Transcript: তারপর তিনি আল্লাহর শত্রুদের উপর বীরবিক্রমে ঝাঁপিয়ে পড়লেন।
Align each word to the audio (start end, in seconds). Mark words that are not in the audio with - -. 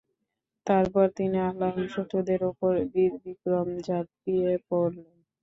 তারপর 0.67 1.05
তিনি 1.17 1.37
আল্লাহর 1.49 1.85
শত্রুদের 1.87 2.41
উপর 2.51 2.71
বীরবিক্রমে 2.93 3.77
ঝাঁপিয়ে 3.87 4.51
পড়লেন। 4.67 5.17